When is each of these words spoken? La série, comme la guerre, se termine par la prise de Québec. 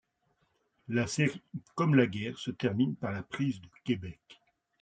La 0.87 1.05
série, 1.05 1.43
comme 1.75 1.93
la 1.93 2.07
guerre, 2.07 2.39
se 2.39 2.49
termine 2.49 2.95
par 2.95 3.11
la 3.11 3.21
prise 3.21 3.61
de 3.61 3.67
Québec. 3.85 4.41